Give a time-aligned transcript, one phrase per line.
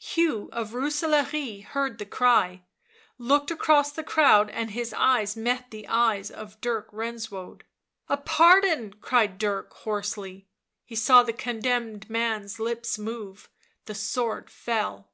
[0.00, 2.62] Hugh of Rooselaare heard the cry; he
[3.22, 7.64] looked across the crowd and his eyes met the eyes of Dirk Renswoude.
[8.08, 10.48] "A pardon!" cried Dirk hoarsely;
[10.86, 13.50] he saw the con demned man's lips move.
[13.84, 15.12] The sword fell.